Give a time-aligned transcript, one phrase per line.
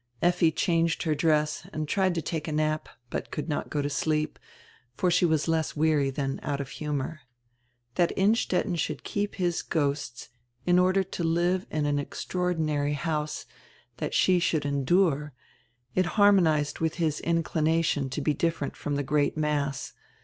[0.23, 3.87] Effi changed her dress and tried to take a nap, but could not go to
[3.91, 4.39] sleep,
[4.95, 7.19] for she was less weary than out of humor.
[7.93, 10.29] That Innstetten should keep his ghosts,
[10.65, 13.45] in order to live in an extraordinary house,
[13.97, 15.33] that she could endure;
[15.93, 19.93] it harmonized with his inclination to be different from die great mass.